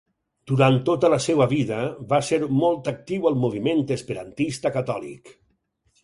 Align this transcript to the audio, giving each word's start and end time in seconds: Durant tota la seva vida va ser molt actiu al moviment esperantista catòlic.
Durant 0.51 0.77
tota 0.85 1.09
la 1.13 1.17
seva 1.25 1.45
vida 1.51 1.81
va 2.13 2.19
ser 2.29 2.39
molt 2.61 2.89
actiu 2.91 3.27
al 3.31 3.37
moviment 3.43 3.83
esperantista 3.97 4.73
catòlic. 4.79 5.35